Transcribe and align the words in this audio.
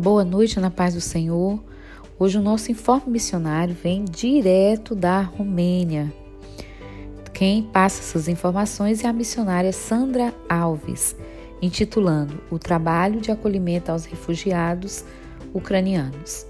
Boa 0.00 0.24
noite 0.24 0.58
na 0.58 0.70
paz 0.70 0.94
do 0.94 1.00
Senhor. 1.00 1.62
Hoje 2.18 2.38
o 2.38 2.40
nosso 2.40 2.72
informe 2.72 3.12
missionário 3.12 3.74
vem 3.74 4.02
direto 4.02 4.94
da 4.94 5.20
Romênia. 5.20 6.10
Quem 7.34 7.64
passa 7.64 8.00
essas 8.00 8.26
informações 8.26 9.04
é 9.04 9.08
a 9.08 9.12
missionária 9.12 9.74
Sandra 9.74 10.34
Alves, 10.48 11.14
intitulando 11.60 12.42
O 12.50 12.58
Trabalho 12.58 13.20
de 13.20 13.30
Acolhimento 13.30 13.92
aos 13.92 14.06
Refugiados 14.06 15.04
Ucranianos. 15.52 16.46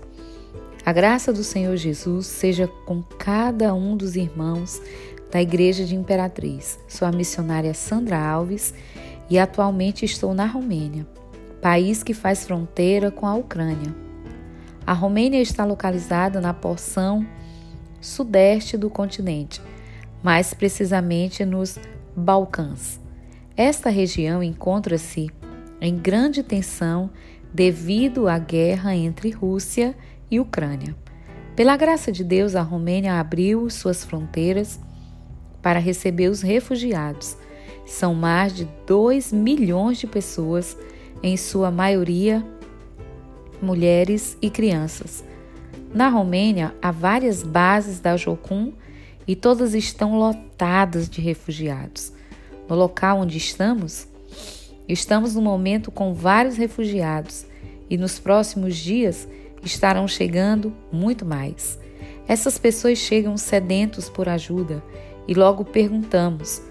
A 0.87 0.93
graça 0.93 1.33
do 1.33 1.43
Senhor 1.43 1.77
Jesus 1.77 2.29
seja 2.29 2.69
com 2.87 3.03
cada 3.03 3.75
um 3.75 3.97
dos 3.97 4.15
irmãos 4.15 4.81
da 5.29 5.43
Igreja 5.43 5.85
de 5.85 5.97
Imperatriz. 5.97 6.79
Sou 6.87 7.09
a 7.09 7.11
missionária 7.11 7.75
Sandra 7.75 8.17
Alves 8.17 8.73
e 9.29 9.41
atualmente 9.41 10.05
estou 10.05 10.35
na 10.35 10.47
Romênia, 10.47 11.05
país 11.61 12.03
que 12.03 12.15
faz 12.15 12.45
fronteira 12.45 13.11
com 13.11 13.27
a 13.27 13.35
Ucrânia. 13.35 13.95
A 14.87 14.93
Romênia 14.93 15.41
está 15.41 15.65
localizada 15.65 16.41
na 16.41 16.55
porção 16.55 17.27
sudeste 18.01 18.77
do 18.77 18.89
continente, 18.89 19.61
mais 20.23 20.55
precisamente 20.55 21.45
nos 21.45 21.79
Balcãs. 22.17 22.99
Esta 23.57 23.91
região 23.91 24.43
encontra-se 24.43 25.29
em 25.81 25.97
grande 25.97 26.43
tensão 26.43 27.11
devido 27.53 28.27
à 28.29 28.39
guerra 28.39 28.95
entre 28.95 29.31
Rússia 29.31 29.95
e 30.31 30.41
Ucrânia. 30.41 30.97
Pela 31.57 31.77
graça 31.77 32.11
de 32.11 32.25
Deus, 32.25 32.55
a 32.55 32.63
Romênia 32.63 33.21
abriu 33.21 33.69
suas 33.69 34.05
fronteiras 34.05 34.81
para 35.61 35.79
receber 35.79 36.29
os 36.29 36.41
refugiados. 36.41 37.37
São 37.85 38.15
mais 38.15 38.55
de 38.55 38.69
2 38.87 39.33
milhões 39.33 39.99
de 39.99 40.07
pessoas, 40.07 40.77
em 41.23 41.37
sua 41.37 41.71
maioria 41.71 42.45
mulheres 43.61 44.37
e 44.41 44.49
crianças. 44.49 45.25
Na 45.93 46.09
Romênia, 46.09 46.75
há 46.81 46.91
várias 46.91 47.43
bases 47.43 48.01
da 48.01 48.17
Jocum 48.17 48.73
e 49.27 49.35
todas 49.37 49.75
estão 49.75 50.19
lotadas 50.19 51.09
de 51.09 51.21
refugiados. 51.21 52.13
No 52.69 52.77
local 52.77 53.21
onde 53.21 53.37
estamos, 53.37 54.07
estamos 54.89 55.35
no 55.35 55.43
momento 55.43 55.91
com 55.91 56.15
vários 56.15 56.57
refugiados 56.57 57.45
e 57.89 57.99
nos 57.99 58.19
próximos 58.19 58.77
dias 58.77 59.29
estarão 59.65 60.07
chegando 60.07 60.73
muito 60.93 61.25
mais. 61.25 61.79
Essas 62.27 62.57
pessoas 62.57 62.99
chegam 62.99 63.37
sedentos 63.37 64.09
por 64.09 64.29
ajuda 64.29 64.83
e 65.27 65.35
logo 65.35 65.65
perguntamos: 65.65 66.63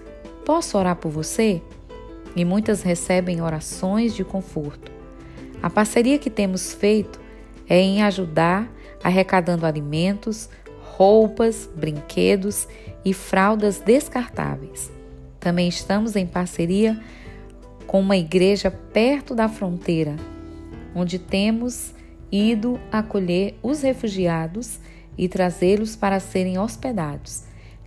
Posso 0.44 0.78
orar 0.78 0.96
por 0.96 1.10
você? 1.10 1.62
E 2.36 2.44
muitas 2.44 2.82
recebem 2.82 3.40
orações 3.40 4.14
de 4.14 4.24
conforto. 4.24 4.90
A 5.62 5.68
parceria 5.68 6.18
que 6.18 6.30
temos 6.30 6.72
feito 6.72 7.20
é 7.68 7.80
em 7.80 8.02
ajudar 8.02 8.70
arrecadando 9.02 9.66
alimentos, 9.66 10.48
roupas, 10.80 11.68
brinquedos 11.74 12.68
e 13.04 13.14
fraldas 13.14 13.80
descartáveis. 13.80 14.90
Também 15.38 15.68
estamos 15.68 16.16
em 16.16 16.26
parceria 16.26 17.00
com 17.86 18.00
uma 18.00 18.16
igreja 18.16 18.70
perto 18.70 19.34
da 19.34 19.48
fronteira, 19.48 20.16
onde 20.94 21.18
temos 21.18 21.94
ido 22.30 22.78
acolher 22.92 23.58
os 23.62 23.82
refugiados 23.82 24.78
e 25.16 25.28
trazê-los 25.28 25.96
para 25.96 26.20
serem 26.20 26.58
hospedados. 26.58 27.44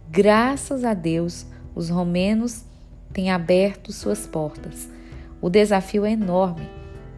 Graças 0.09 0.83
a 0.83 0.93
Deus, 0.93 1.45
os 1.73 1.89
romenos 1.89 2.65
têm 3.13 3.31
aberto 3.31 3.93
suas 3.93 4.25
portas. 4.25 4.89
O 5.39 5.49
desafio 5.49 6.05
é 6.05 6.11
enorme. 6.11 6.67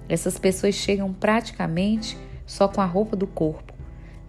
Essas 0.08 0.38
pessoas 0.38 0.76
chegam 0.76 1.14
praticamente 1.14 2.18
só 2.46 2.68
com 2.68 2.82
a 2.82 2.86
roupa 2.86 3.16
do 3.16 3.26
corpo, 3.26 3.74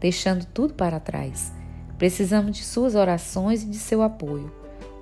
deixando 0.01 0.47
tudo 0.47 0.75
para 0.75 1.01
trás. 1.01 1.53
Precisamos 1.99 2.57
de 2.57 2.65
suas 2.65 2.95
orações 2.95 3.63
e 3.63 3.67
de 3.67 3.77
seu 3.77 4.03
apoio. 4.03 4.53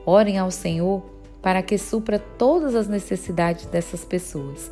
Orem 0.07 0.39
ao 0.39 0.51
Senhor 0.51 1.03
para 1.43 1.63
que 1.63 1.77
supra 1.77 2.19
todas 2.19 2.75
as 2.75 2.89
necessidades 2.89 3.67
dessas 3.67 4.05
pessoas. 4.05 4.71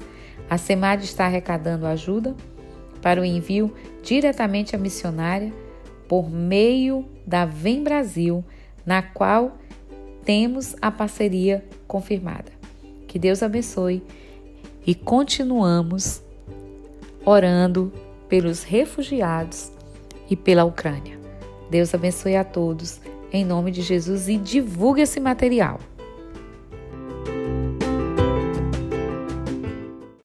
A 0.48 0.56
SEMAD 0.56 1.04
está 1.04 1.26
arrecadando 1.26 1.86
ajuda 1.86 2.34
para 3.00 3.20
o 3.20 3.24
envio 3.24 3.74
diretamente 4.02 4.74
à 4.74 4.78
missionária 4.78 5.52
por 6.08 6.30
meio 6.30 7.06
da 7.26 7.44
Vem 7.44 7.82
Brasil, 7.82 8.44
na 8.84 9.02
qual 9.02 9.58
temos 10.24 10.74
a 10.80 10.90
parceria 10.90 11.64
confirmada. 11.86 12.52
Que 13.06 13.18
Deus 13.18 13.42
abençoe 13.42 14.02
e 14.86 14.94
continuamos 14.94 16.22
orando 17.24 17.92
pelos 18.28 18.62
refugiados 18.62 19.70
e 20.28 20.36
pela 20.36 20.64
Ucrânia. 20.64 21.18
Deus 21.70 21.94
abençoe 21.94 22.36
a 22.36 22.44
todos, 22.44 23.00
em 23.32 23.44
nome 23.44 23.70
de 23.70 23.82
Jesus, 23.82 24.28
e 24.28 24.36
divulgue 24.36 25.02
esse 25.02 25.20
material. 25.20 25.78